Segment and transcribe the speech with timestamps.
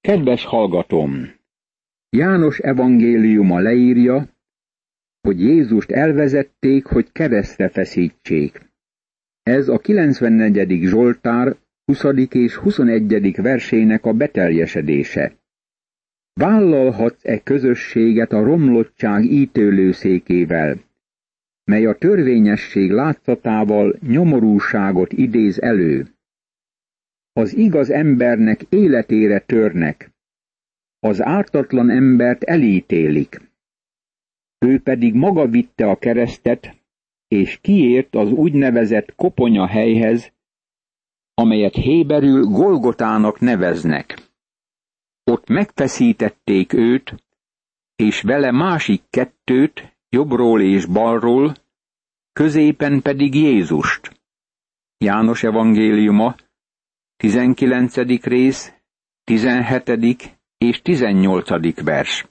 [0.00, 1.30] Kedves hallgatom!
[2.10, 4.28] János evangéliuma leírja,
[5.20, 8.70] hogy Jézust elvezették, hogy keresztre feszítsék.
[9.42, 10.82] Ez a 94.
[10.82, 12.04] Zsoltár 20.
[12.30, 13.36] és 21.
[13.36, 15.36] versének a beteljesedése.
[16.32, 20.80] Vállalhatsz-e közösséget a romlottság ítélőszékével,
[21.64, 26.14] mely a törvényesség látszatával nyomorúságot idéz elő?
[27.32, 30.10] Az igaz embernek életére törnek,
[30.98, 33.40] az ártatlan embert elítélik.
[34.58, 36.76] Ő pedig maga vitte a keresztet,
[37.28, 40.32] és kiért az úgynevezett koponya helyhez,
[41.34, 44.30] amelyet Héberül Golgotának neveznek.
[45.24, 47.14] Ott megfeszítették őt,
[47.96, 51.54] és vele másik kettőt, jobbról és balról,
[52.32, 54.20] középen pedig Jézust.
[54.98, 56.34] János evangéliuma,
[57.20, 57.96] 19.
[58.22, 58.72] rész,
[59.24, 60.38] 17.
[60.58, 61.82] és 18.
[61.82, 62.28] vers.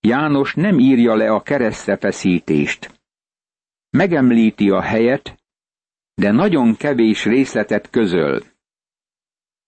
[0.00, 3.00] János nem írja le a keresztre feszítést.
[3.90, 5.42] Megemlíti a helyet,
[6.14, 8.42] de nagyon kevés részletet közöl.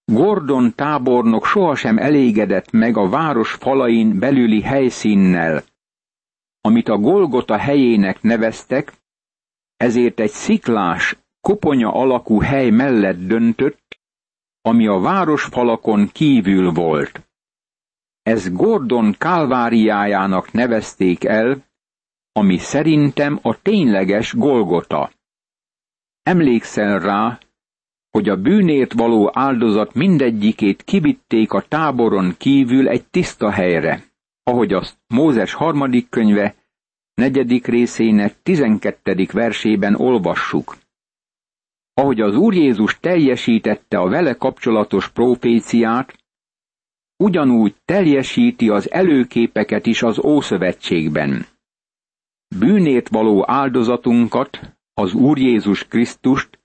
[0.05, 5.65] Gordon tábornok sohasem elégedett meg a város falain belüli helyszínnel,
[6.61, 8.93] amit a Golgota helyének neveztek,
[9.77, 13.88] ezért egy sziklás, koponya alakú hely mellett döntött,
[14.69, 17.29] ami a városfalakon kívül volt.
[18.23, 21.65] Ez Gordon kálváriájának nevezték el,
[22.33, 25.11] ami szerintem a tényleges Golgota.
[26.23, 27.39] Emlékszel rá,
[28.11, 34.05] hogy a bűnért való áldozat mindegyikét kivitték a táboron kívül egy tiszta helyre,
[34.43, 36.55] ahogy azt Mózes harmadik könyve
[37.15, 40.77] negyedik részének tizenkettedik versében olvassuk.
[41.99, 46.19] Ahogy az Úr Jézus teljesítette a vele kapcsolatos proféciát,
[47.17, 51.47] ugyanúgy teljesíti az előképeket is az Ószövetségben.
[52.59, 56.59] Bűnét való áldozatunkat, az Úr Jézus Krisztust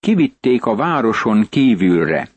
[0.00, 2.28] kivitték a városon kívülre.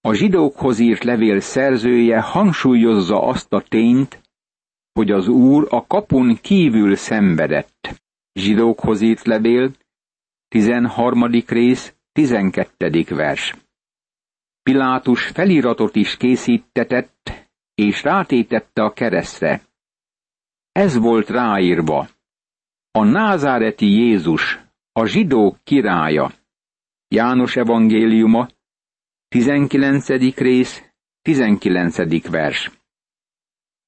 [0.00, 4.20] A zsidókhoz írt levél szerzője hangsúlyozza azt a tényt,
[4.92, 8.02] hogy az Úr a kapun kívül szenvedett.
[8.32, 9.70] Zsidókhoz írt levél,
[10.50, 11.44] 13.
[11.46, 13.04] rész, 12.
[13.08, 13.54] vers.
[14.62, 19.62] Pilátus feliratot is készítetett, és rátétette a keresztre.
[20.72, 22.08] Ez volt ráírva.
[22.90, 24.60] A názáreti Jézus,
[24.92, 26.32] a zsidók királya.
[27.08, 28.48] János evangéliuma,
[29.28, 30.08] 19.
[30.34, 30.82] rész,
[31.22, 32.28] 19.
[32.30, 32.70] vers.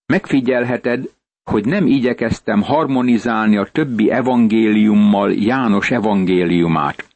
[0.06, 7.08] Megfigyelheted, hogy nem igyekeztem harmonizálni a többi evangéliummal János evangéliumát.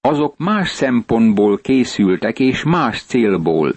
[0.00, 3.74] Azok más szempontból készültek és más célból.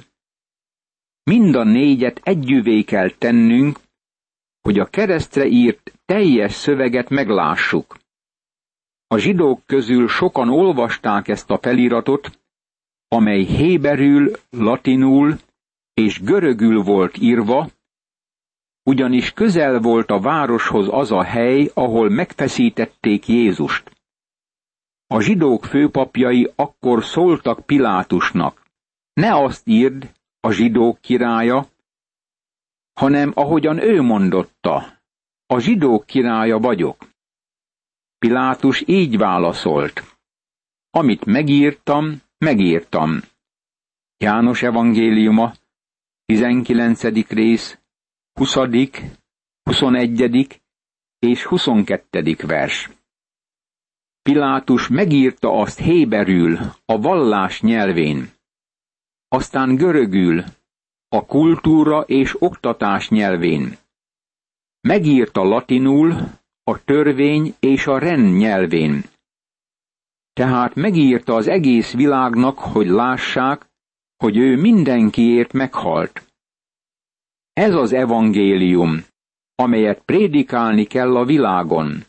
[1.23, 3.79] Mind a négyet együvé kell tennünk,
[4.61, 7.97] hogy a keresztre írt teljes szöveget meglássuk.
[9.07, 12.39] A zsidók közül sokan olvasták ezt a feliratot,
[13.07, 15.37] amely héberül, latinul
[15.93, 17.69] és görögül volt írva,
[18.89, 23.91] ugyanis közel volt a városhoz az a hely, ahol megfeszítették Jézust.
[25.07, 28.65] A zsidók főpapjai akkor szóltak Pilátusnak,
[29.13, 31.67] ne azt írd, a zsidók királya,
[32.93, 34.75] hanem ahogyan ő mondotta,
[35.45, 37.07] a zsidók királya vagyok.
[38.17, 40.17] Pilátus így válaszolt,
[40.89, 43.21] amit megírtam, megírtam.
[44.17, 45.53] János evangéliuma,
[46.25, 47.03] 19.
[47.27, 47.79] rész,
[48.39, 48.55] 20.,
[49.63, 50.61] 21.
[51.19, 52.35] és 22.
[52.47, 52.89] vers.
[54.21, 58.29] Pilátus megírta azt héberül, a vallás nyelvén,
[59.27, 60.43] aztán görögül,
[61.07, 63.77] a kultúra és oktatás nyelvén.
[64.81, 66.13] Megírta latinul,
[66.63, 69.03] a törvény és a rend nyelvén.
[70.33, 73.65] Tehát megírta az egész világnak, hogy lássák,
[74.17, 76.28] hogy ő mindenkiért meghalt.
[77.53, 79.05] Ez az evangélium,
[79.55, 82.03] amelyet prédikálni kell a világon.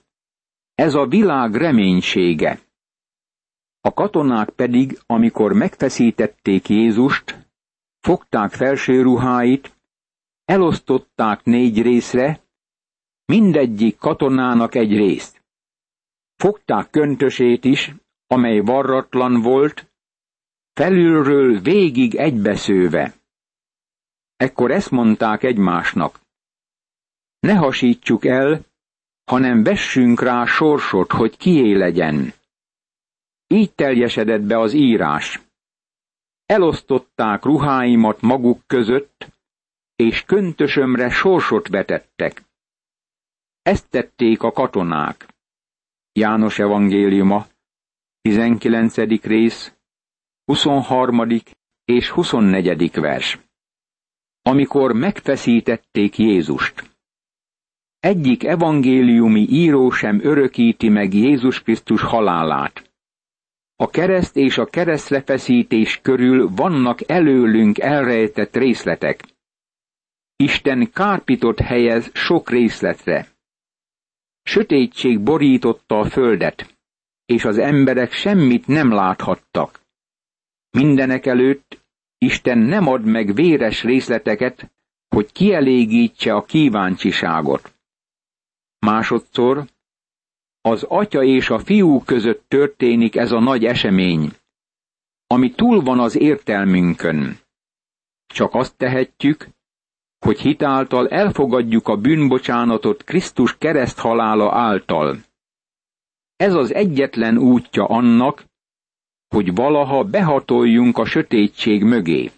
[0.75, 2.61] Ez a világ reménysége.
[3.81, 7.49] A katonák pedig, amikor megfeszítették Jézust,
[8.01, 9.77] fogták felső ruháit,
[10.45, 12.43] elosztották négy részre,
[13.25, 15.45] mindegyik katonának egy részt.
[16.37, 17.95] Fogták köntösét is,
[18.27, 19.93] amely varratlan volt,
[20.73, 23.20] felülről végig egybeszőve.
[24.41, 26.21] Ekkor ezt mondták egymásnak.
[27.39, 28.65] Ne hasítsuk el,
[29.25, 32.33] hanem vessünk rá sorsot, hogy kié legyen.
[33.47, 35.41] Így teljesedett be az írás.
[36.47, 39.29] elosztották ruháimat maguk között,
[39.97, 42.43] és köntösömre sorsot vetettek.
[43.63, 45.29] Ezt tették a katonák.
[46.13, 47.47] János evangéliuma,
[48.21, 48.97] 19.
[49.23, 49.75] rész,
[50.45, 51.27] 23.
[51.85, 52.95] és 24.
[52.95, 53.50] vers.
[54.51, 56.91] Amikor megfeszítették Jézust.
[58.01, 62.91] Egyik evangéliumi író sem örökíti meg Jézus Krisztus halálát.
[63.77, 69.25] A kereszt és a keresztrefeszítés körül vannak előlünk elrejtett részletek.
[70.37, 73.29] Isten kárpitot helyez sok részletre.
[74.43, 76.75] Sötétség borította a földet,
[77.25, 79.81] és az emberek semmit nem láthattak.
[80.71, 81.80] Mindenek előtt
[82.25, 84.73] Isten nem ad meg véres részleteket,
[85.09, 87.75] hogy kielégítse a kíváncsiságot.
[88.79, 89.65] Másodszor,
[90.61, 94.33] az atya és a fiú között történik ez a nagy esemény,
[95.27, 97.39] ami túl van az értelmünkön.
[98.27, 99.49] Csak azt tehetjük,
[100.19, 105.19] hogy hitáltal elfogadjuk a bűnbocsánatot Krisztus kereszthalála által.
[106.37, 108.45] Ez az egyetlen útja annak,
[109.31, 112.31] hogy valaha behatoljunk a sötétség mögé.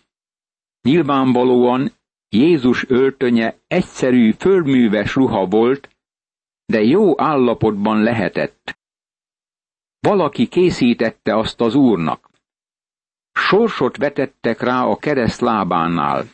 [0.83, 1.93] Nyilvánvalóan
[2.29, 5.89] Jézus öltönye egyszerű fölműves ruha volt,
[6.65, 8.79] de jó állapotban lehetett.
[10.01, 12.31] Valaki készítette azt az úrnak.
[13.33, 16.25] Sorsot vetettek rá a kereszt lábánál.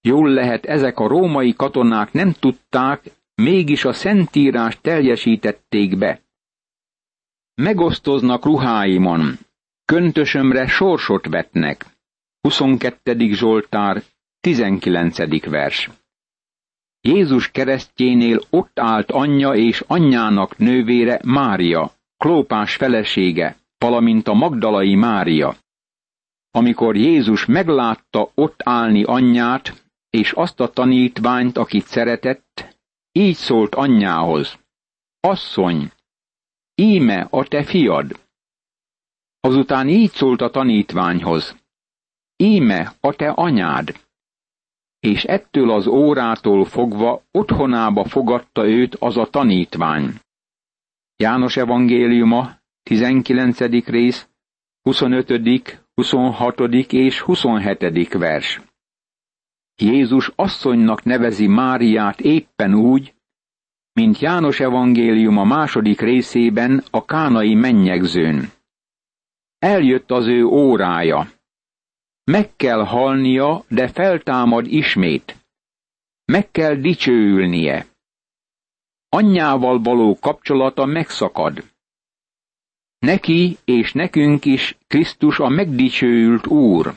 [0.00, 6.25] Jól lehet, ezek a római katonák nem tudták, mégis a szentírást teljesítették be.
[7.62, 9.38] Megosztoznak ruháimon,
[9.84, 11.86] köntösömre sorsot vetnek.
[12.40, 13.32] 22.
[13.32, 14.02] Zsoltár,
[14.40, 15.46] 19.
[15.50, 15.90] vers.
[17.00, 25.56] Jézus keresztjénél ott állt anyja és anyjának nővére Mária, Klópás felesége, valamint a Magdalai Mária.
[26.50, 32.78] Amikor Jézus meglátta ott állni anyját, és azt a tanítványt, akit szeretett,
[33.12, 34.58] így szólt anyjához.
[35.20, 35.90] Asszony,
[36.82, 38.20] íme a te fiad.
[39.40, 41.56] Azután így szólt a tanítványhoz.
[42.36, 44.04] Íme a te anyád
[45.06, 50.10] és ettől az órától fogva otthonába fogadta őt az a tanítvány.
[51.16, 52.50] János evangéliuma,
[52.82, 53.58] 19.
[53.86, 54.28] rész,
[54.82, 56.60] 25., 26.
[56.92, 58.12] és 27.
[58.12, 58.60] vers.
[59.76, 63.14] Jézus asszonynak nevezi Máriát éppen úgy,
[63.96, 68.50] mint János evangéliuma második részében a kánai mennyegzőn.
[69.58, 71.30] Eljött az ő órája.
[72.24, 75.36] Meg kell halnia, de feltámad ismét.
[76.24, 77.86] Meg kell dicsőülnie.
[79.08, 81.64] Anyjával való kapcsolata megszakad.
[82.98, 86.94] Neki és nekünk is Krisztus a megdicsőült Úr.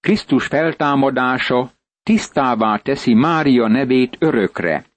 [0.00, 1.72] Krisztus feltámadása
[2.02, 4.89] tisztává teszi Mária nevét örökre.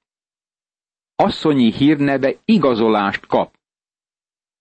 [1.23, 3.51] Asszonyi hírneve igazolást kap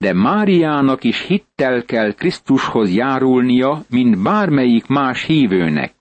[0.02, 5.94] de Máriának is hittel kell Krisztushoz járulnia, mint bármelyik más hívőnek.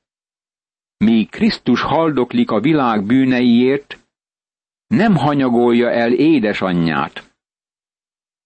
[0.98, 4.00] Míg Krisztus haldoklik a világ bűneiért,
[4.88, 7.36] nem hanyagolja el édesanyját.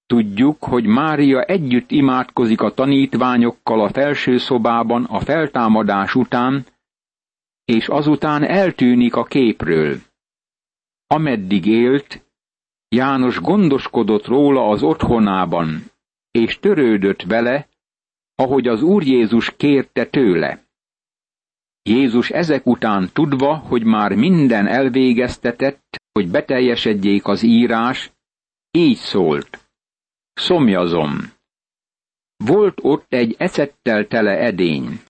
[0.06, 6.66] Tudjuk, hogy Mária együtt imádkozik a tanítványokkal a felső szobában a feltámadás után,
[7.66, 9.98] és azután eltűnik a képről.
[11.08, 12.26] Ameddig élt,
[12.88, 15.84] János gondoskodott róla az otthonában,
[16.32, 17.68] és törődött vele,
[18.36, 20.64] ahogy az Úr Jézus kérte tőle.
[21.84, 28.12] Jézus ezek után tudva, hogy már minden elvégeztetett, hogy beteljesedjék az írás,
[28.72, 29.70] így szólt.
[30.34, 31.34] Szomjazom.
[32.38, 35.02] Volt ott egy ecettel tele edény.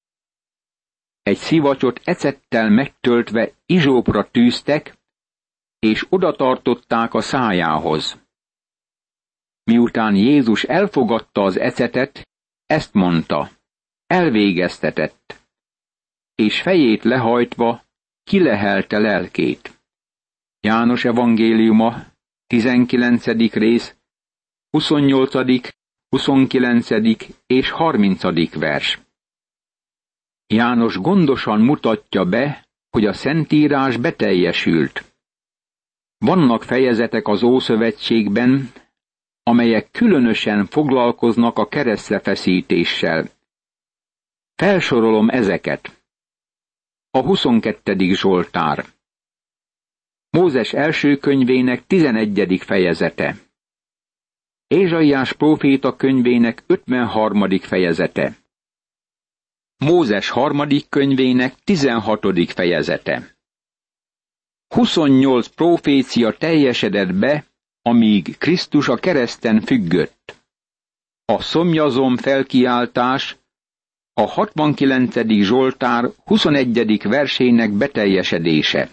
[1.21, 4.97] Egy szivacsot ecettel megtöltve izsópra tűztek,
[5.85, 8.23] és odatartották a szájához.
[9.63, 12.27] Miután Jézus elfogadta az ecetet,
[12.65, 13.49] ezt mondta,
[14.07, 15.47] elvégeztetett,
[16.35, 17.83] és fejét lehajtva
[18.23, 19.81] kilehelte lelkét.
[20.59, 22.05] János evangéliuma,
[22.47, 23.25] 19.
[23.53, 23.95] rész,
[24.69, 25.69] 28.,
[26.09, 26.89] 29.
[27.45, 28.53] és 30.
[28.53, 28.99] vers.
[30.47, 35.14] János gondosan mutatja be, hogy a Szentírás beteljesült.
[36.17, 38.71] Vannak fejezetek az Ószövetségben,
[39.43, 43.29] amelyek különösen foglalkoznak a keresztrefeszítéssel.
[44.55, 46.03] Felsorolom ezeket.
[47.09, 48.13] A 22.
[48.13, 48.85] Zsoltár.
[50.29, 52.59] Mózes első könyvének 11.
[52.59, 53.35] fejezete.
[54.67, 57.59] Ézsaiás próféta könyvének 53.
[57.59, 58.37] fejezete.
[59.77, 62.51] Mózes harmadik könyvének 16.
[62.51, 63.34] fejezete.
[64.67, 67.45] 28 profécia teljesedett be,
[67.81, 70.43] amíg Krisztus a kereszten függött.
[71.25, 73.37] A szomjazom felkiáltás
[74.13, 75.27] a 69.
[75.27, 77.01] Zsoltár 21.
[77.03, 78.89] versének beteljesedése.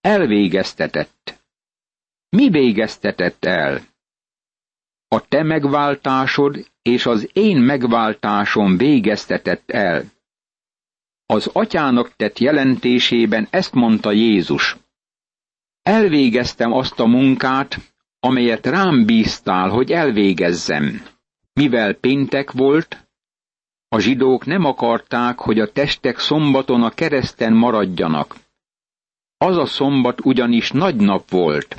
[0.00, 1.44] Elvégeztetett.
[2.28, 3.80] Mi végeztetett el?
[5.08, 10.04] A te megváltásod és az én megváltásom végeztetett el.
[11.26, 14.76] Az atyának tett jelentésében ezt mondta Jézus.
[15.82, 17.78] Elvégeztem azt a munkát,
[18.20, 21.02] amelyet rám bíztál, hogy elvégezzem.
[21.52, 23.04] Mivel péntek volt,
[23.88, 28.36] a zsidók nem akarták, hogy a testek szombaton a kereszten maradjanak.
[29.36, 31.76] Az a szombat ugyanis nagy nap volt.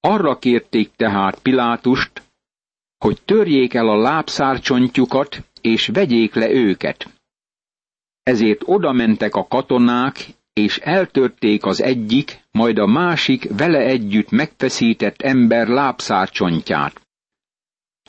[0.00, 2.22] Arra kérték tehát Pilátust,
[2.98, 7.19] hogy törjék el a lábszárcsontjukat, és vegyék le őket.
[8.30, 15.68] Ezért odamentek a katonák, és eltörték az egyik, majd a másik vele együtt megfeszített ember
[15.68, 17.00] lábszárcsontját.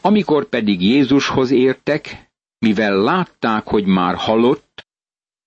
[0.01, 4.87] Amikor pedig Jézushoz értek, mivel látták, hogy már halott,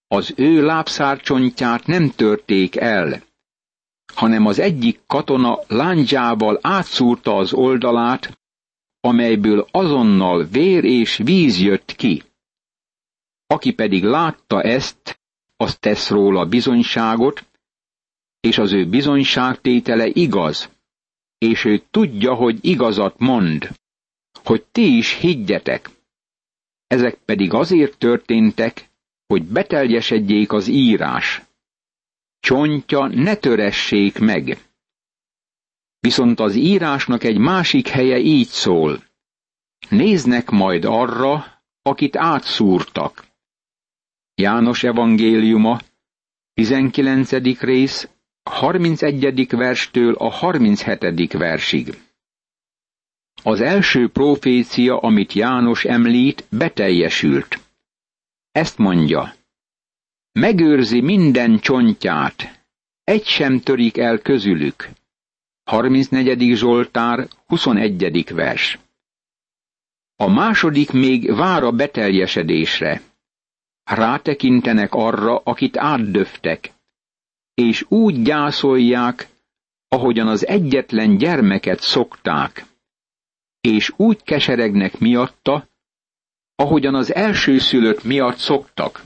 [0.07, 3.23] az ő lábszárcsontját nem törték el,
[4.15, 8.39] hanem az egyik katona lándzsával átszúrta az oldalát,
[9.01, 12.23] amelyből azonnal vér és víz jött ki.
[13.55, 15.21] Aki pedig látta ezt,
[15.57, 17.45] az tesz róla bizonyságot,
[18.41, 20.71] és az ő bizonyságtétele igaz,
[21.39, 23.69] és ő tudja, hogy igazat mond,
[24.45, 25.91] hogy ti is higgyetek.
[26.87, 28.91] Ezek pedig azért történtek,
[29.27, 31.43] hogy beteljesedjék az írás.
[32.41, 34.59] Csontja ne töressék meg.
[36.01, 39.03] Viszont az írásnak egy másik helye így szól.
[39.89, 43.33] Néznek majd arra, akit átszúrtak.
[44.37, 45.81] János evangéliuma,
[46.55, 47.61] 19.
[47.61, 48.09] rész,
[48.43, 49.47] 31.
[49.49, 51.33] verstől a 37.
[51.33, 52.03] versig.
[53.43, 57.59] Az első profécia, amit János említ, beteljesült.
[58.53, 59.35] Ezt mondja.
[60.33, 62.65] Megőrzi minden csontját,
[63.05, 64.89] egy sem törik el közülük.
[65.65, 66.57] 34.
[66.57, 68.33] Zsoltár, 21.
[68.33, 68.79] vers.
[70.17, 73.03] A második még vár a beteljesedésre.
[73.85, 76.73] Rátekintenek arra, akit átdöftek,
[77.55, 79.29] és úgy gyászolják,
[79.89, 82.65] ahogyan az egyetlen gyermeket szokták,
[83.61, 85.69] és úgy keseregnek miatta,
[86.55, 89.03] ahogyan az elsőszülött miatt szoktak.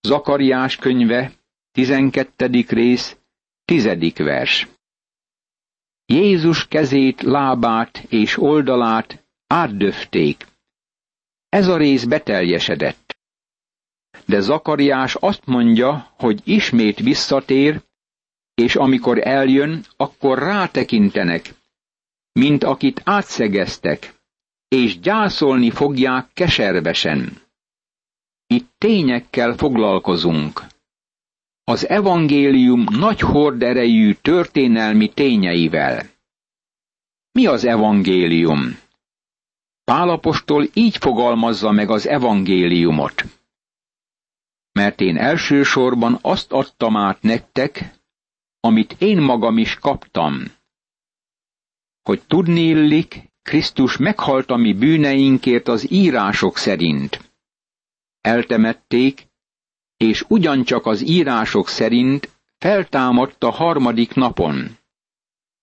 [0.00, 1.32] Zakariás könyve,
[1.70, 2.64] 12.
[2.68, 3.16] rész,
[3.64, 3.88] 10.
[4.16, 4.68] vers.
[6.06, 10.46] Jézus kezét, lábát és oldalát átdöfték.
[11.48, 13.07] Ez a rész beteljesedett.
[14.28, 17.80] De Zakariás azt mondja, hogy ismét visszatér,
[18.54, 21.54] és amikor eljön, akkor rátekintenek,
[22.32, 24.14] mint akit átszegeztek,
[24.68, 27.42] és gyászolni fogják keservesen.
[28.46, 30.62] Itt tényekkel foglalkozunk.
[31.64, 36.06] Az evangélium nagy horderejű történelmi tényeivel.
[37.32, 38.78] Mi az evangélium?
[39.84, 43.37] Pálapostól így fogalmazza meg az evangéliumot.
[44.72, 47.94] Mert én elsősorban azt adtam át nektek,
[48.60, 50.42] amit én magam is kaptam.
[52.02, 53.06] Hogy tudni
[53.42, 57.32] Krisztus meghalt a mi bűneinkért az írások szerint.
[58.20, 59.26] Eltemették,
[59.96, 64.78] és ugyancsak az írások szerint feltámadt a harmadik napon.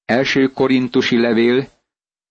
[0.05, 1.67] Első korintusi levél,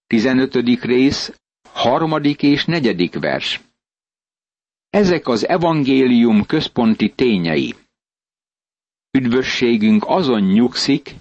[0.07, 0.55] 15.
[0.81, 1.41] rész,
[1.73, 3.61] harmadik és negyedik vers.
[4.95, 7.75] Ezek az evangélium központi tényei.
[9.11, 11.15] Üdvösségünk azon nyugszik,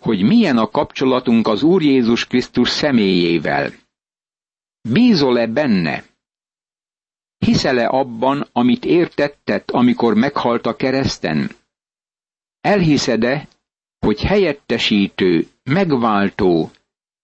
[0.00, 3.72] hogy milyen a kapcsolatunk az Úr Jézus Krisztus személyével.
[4.88, 6.04] Bízol-e benne?
[7.38, 11.50] Hiszel-e abban, amit értettet, amikor meghalt a kereszten?
[12.60, 13.48] Elhiszed-e,
[13.98, 16.70] hogy helyettesítő, megváltó,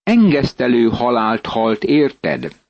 [0.03, 2.64] engesztelő halált halt érted?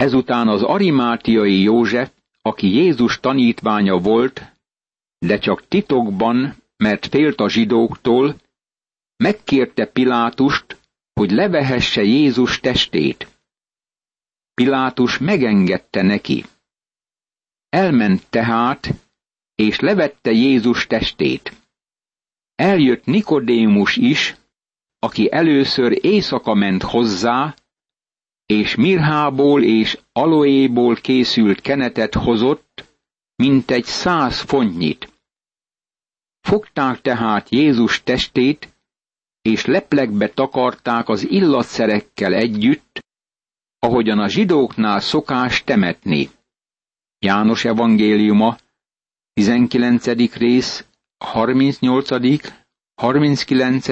[0.00, 2.10] Ezután az arimátiai József,
[2.42, 4.42] aki Jézus tanítványa volt,
[5.18, 8.36] de csak titokban, mert félt a zsidóktól,
[9.16, 10.76] megkérte Pilátust,
[11.12, 13.28] hogy levehesse Jézus testét.
[14.54, 16.44] Pilátus megengedte neki.
[17.68, 18.94] Elment tehát,
[19.54, 21.52] és levette Jézus testét.
[22.54, 24.36] Eljött Nikodémus is,
[24.98, 27.54] aki először éjszaka ment hozzá,
[28.50, 32.84] és mirhából és aloéból készült kenetet hozott,
[33.36, 35.12] mint egy száz fontnyit.
[36.40, 38.74] Fogták tehát Jézus testét,
[39.42, 43.00] és leplekbe takarták az illatszerekkel együtt,
[43.78, 46.30] ahogyan a zsidóknál szokás temetni.
[47.18, 48.56] János evangéliuma,
[49.32, 50.34] 19.
[50.34, 50.86] rész,
[51.24, 52.08] 38.,
[52.94, 53.86] 39.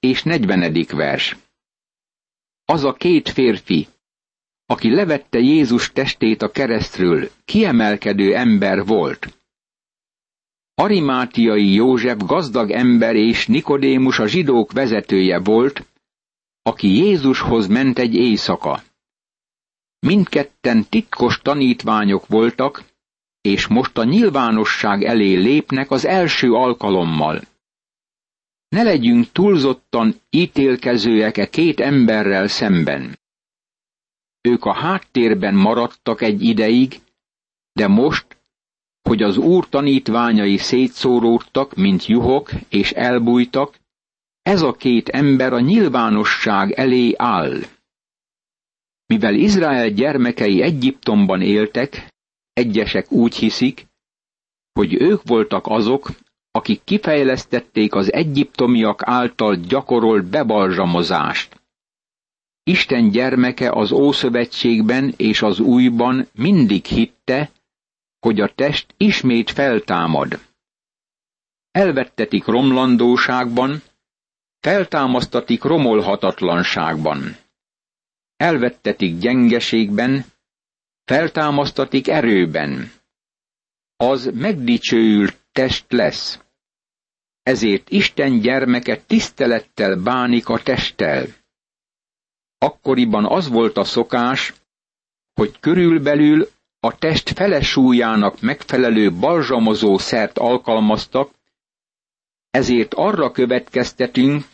[0.00, 0.86] és 40.
[0.90, 1.36] vers.
[2.64, 3.88] Az a két férfi,
[4.66, 9.38] aki levette Jézus testét a keresztről, kiemelkedő ember volt.
[10.74, 15.86] Arimátiai József gazdag ember és Nikodémus a zsidók vezetője volt,
[16.62, 18.82] aki Jézushoz ment egy éjszaka.
[19.98, 22.84] Mindketten titkos tanítványok voltak,
[23.40, 27.42] és most a nyilvánosság elé lépnek az első alkalommal.
[28.68, 33.18] Ne legyünk túlzottan ítélkezőek e két emberrel szemben.
[34.46, 37.00] Ők a háttérben maradtak egy ideig,
[37.72, 38.26] de most,
[39.02, 43.78] hogy az úr tanítványai szétszóródtak, mint juhok, és elbújtak,
[44.42, 47.58] ez a két ember a nyilvánosság elé áll.
[49.06, 52.14] Mivel Izrael gyermekei Egyiptomban éltek,
[52.52, 53.86] egyesek úgy hiszik,
[54.72, 56.08] hogy ők voltak azok,
[56.50, 61.60] akik kifejlesztették az egyiptomiak által gyakorolt bebalzsamozást.
[62.68, 67.50] Isten gyermeke az Ószövetségben és az Újban mindig hitte,
[68.18, 70.40] hogy a test ismét feltámad.
[71.70, 73.82] Elvettetik romlandóságban,
[74.60, 77.36] feltámasztatik romolhatatlanságban.
[78.36, 80.24] Elvettetik gyengeségben,
[81.04, 82.92] feltámasztatik erőben.
[83.96, 86.40] Az megdicsőült test lesz.
[87.42, 91.26] Ezért Isten gyermeke tisztelettel bánik a testtel.
[92.58, 94.54] Akkoriban az volt a szokás,
[95.34, 96.48] hogy körülbelül
[96.80, 101.30] a test felesúlyának megfelelő balzsamozó szert alkalmaztak,
[102.50, 104.44] ezért arra következtetünk,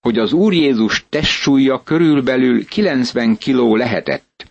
[0.00, 4.46] hogy az Úr Jézus testsúlya körülbelül 90 kiló lehetett.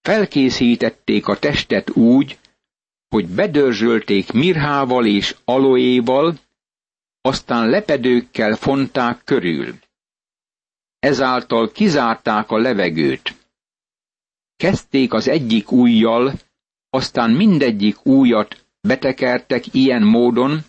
[0.00, 2.38] Felkészítették a testet úgy,
[3.08, 6.38] hogy bedörzsölték mirhával és aloéval,
[7.20, 9.74] aztán lepedőkkel fonták körül.
[11.00, 13.34] Ezáltal kizárták a levegőt.
[14.56, 16.32] Kezdték az egyik újjal,
[16.90, 20.64] aztán mindegyik újat betekertek ilyen módon,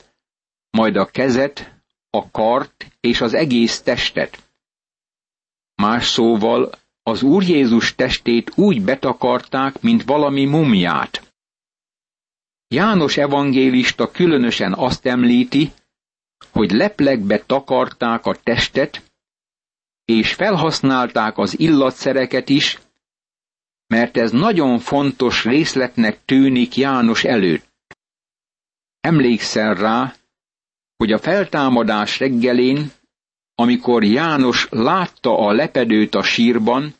[0.69, 4.49] majd a kezet, a kart és az egész testet.
[5.75, 6.71] Más szóval
[7.03, 11.33] az Úr Jézus testét úgy betakarták, mint valami mumját.
[12.67, 15.71] János evangélista különösen azt említi,
[16.51, 19.10] hogy leplekbe takarták a testet,
[20.11, 22.79] és felhasználták az illatszereket is,
[23.87, 27.97] mert ez nagyon fontos részletnek tűnik János előtt.
[28.99, 30.15] Emlékszel rá,
[30.97, 32.91] hogy a feltámadás reggelén,
[33.55, 36.93] amikor János látta a lepedőt a sírban,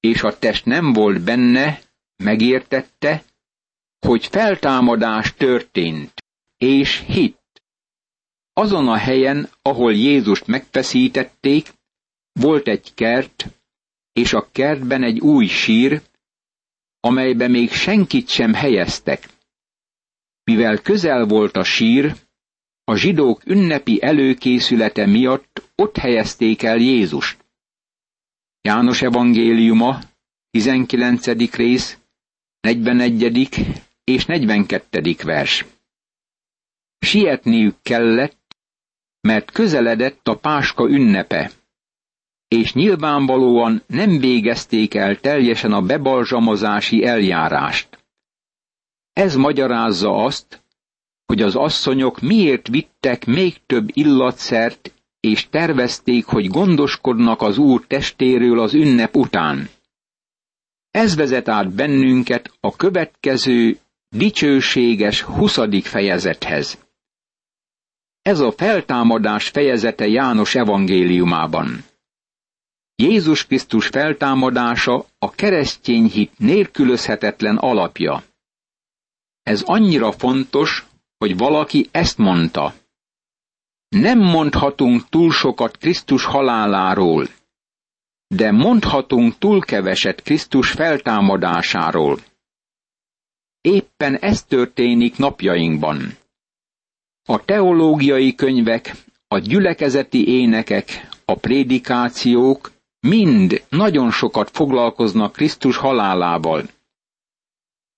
[0.00, 1.80] és a test nem volt benne,
[2.16, 3.24] megértette,
[4.06, 6.12] hogy feltámadás történt,
[6.56, 7.62] és hitt.
[8.52, 11.78] Azon a helyen, ahol Jézust megfeszítették,
[12.32, 13.46] volt egy kert,
[14.12, 16.02] és a kertben egy új sír,
[17.00, 19.28] amelybe még senkit sem helyeztek.
[20.44, 22.14] Mivel közel volt a sír,
[22.84, 27.44] a zsidók ünnepi előkészülete miatt ott helyezték el Jézust.
[28.60, 29.98] János evangéliuma,
[30.50, 31.54] 19.
[31.56, 31.98] rész,
[32.60, 33.48] 41.
[34.04, 35.14] és 42.
[35.22, 35.64] vers.
[36.98, 38.56] Sietniük kellett,
[39.20, 41.50] mert közeledett a páska ünnepe
[42.56, 48.04] és nyilvánvalóan nem végezték el teljesen a bebalzsamozási eljárást.
[49.12, 50.62] Ez magyarázza azt,
[51.26, 58.60] hogy az asszonyok miért vittek még több illatszert, és tervezték, hogy gondoskodnak az Úr testéről
[58.60, 59.68] az ünnep után.
[60.90, 65.58] Ez vezet át bennünket a következő dicsőséges 20.
[65.82, 66.78] fejezethez.
[68.22, 71.88] Ez a feltámadás fejezete János evangéliumában.
[73.00, 78.22] Jézus Krisztus feltámadása a keresztény hit nélkülözhetetlen alapja.
[79.42, 80.86] Ez annyira fontos,
[81.18, 82.74] hogy valaki ezt mondta.
[83.88, 87.28] Nem mondhatunk túl sokat Krisztus haláláról,
[88.26, 92.18] de mondhatunk túl keveset Krisztus feltámadásáról.
[93.60, 96.16] Éppen ez történik napjainkban.
[97.28, 98.94] A teológiai könyvek,
[99.28, 106.68] a gyülekezeti énekek, a prédikációk mind nagyon sokat foglalkoznak Krisztus halálával.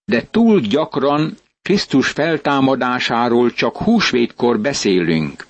[0.04, 5.46] De túl gyakran Krisztus feltámadásáról csak húsvétkor beszélünk.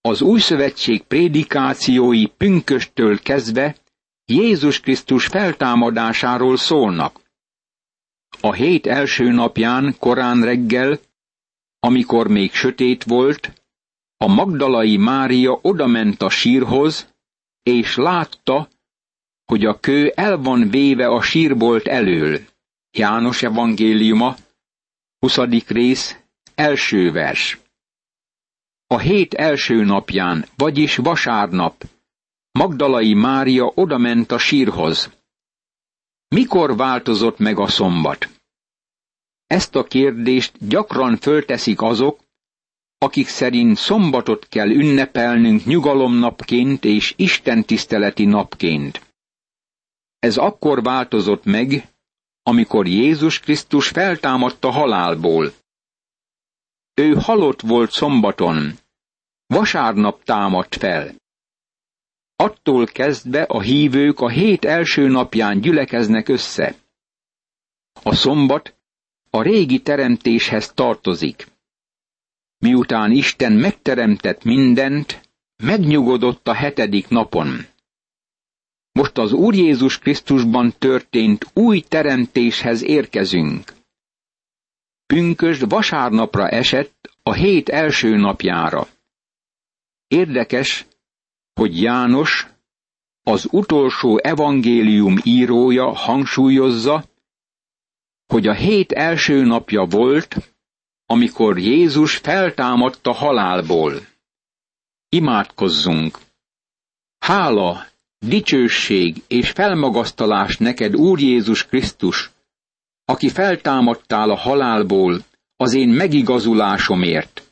[0.00, 3.76] Az új szövetség prédikációi pünköstől kezdve
[4.24, 7.20] Jézus Krisztus feltámadásáról szólnak.
[8.40, 10.98] A hét első napján korán reggel,
[11.80, 13.52] amikor még sötét volt,
[14.16, 17.14] a Magdalai Mária odament a sírhoz,
[17.62, 18.68] és látta,
[19.44, 22.40] hogy a kő el van véve a sírbolt elől.
[22.90, 24.36] János evangéliuma,
[25.18, 25.36] 20.
[25.66, 26.16] rész,
[26.54, 27.58] első vers.
[28.86, 31.84] A hét első napján, vagyis vasárnap,
[32.50, 35.10] Magdalai Mária odament a sírhoz.
[36.28, 38.28] Mikor változott meg a szombat?
[39.46, 42.20] Ezt a kérdést gyakran fölteszik azok,
[42.98, 49.06] akik szerint szombatot kell ünnepelnünk nyugalomnapként és istentiszteleti napként.
[50.18, 51.88] Ez akkor változott meg,
[52.42, 55.52] amikor Jézus Krisztus feltámadta halálból.
[56.94, 58.78] Ő halott volt szombaton,
[59.46, 61.14] vasárnap támadt fel.
[62.36, 66.74] Attól kezdve a hívők a hét első napján gyülekeznek össze.
[68.02, 68.76] A szombat
[69.30, 71.46] a régi teremtéshez tartozik.
[72.58, 77.66] Miután Isten megteremtett mindent, megnyugodott a hetedik napon.
[78.92, 83.72] Most az Úr Jézus Krisztusban történt új teremtéshez érkezünk.
[85.06, 88.86] Pünkösd vasárnapra esett a hét első napjára.
[90.06, 90.86] Érdekes,
[91.54, 92.46] hogy János,
[93.22, 97.04] az utolsó evangélium írója hangsúlyozza,
[98.26, 100.36] hogy a hét első napja volt,
[101.10, 103.92] amikor Jézus feltámadta halálból.
[105.08, 106.18] Imádkozzunk!
[107.18, 107.86] Hála,
[108.18, 112.30] dicsőség és felmagasztalás neked, Úr Jézus Krisztus,
[113.04, 115.24] aki feltámadtál a halálból
[115.56, 117.42] az én megigazulásomért.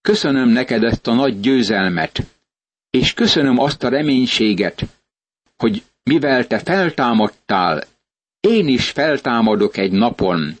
[0.00, 2.22] Köszönöm neked ezt a nagy győzelmet,
[2.90, 4.82] és köszönöm azt a reménységet,
[5.56, 7.84] hogy mivel te feltámadtál,
[8.40, 10.58] én is feltámadok egy napon,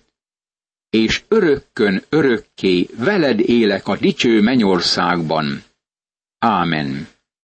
[0.90, 5.62] és örökkön örökké veled élek a dicső mennyországban.
[6.38, 7.08] Ámen.